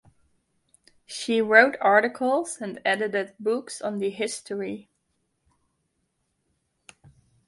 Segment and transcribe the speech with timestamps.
[1.05, 4.89] She wrote articles and edited books on the history.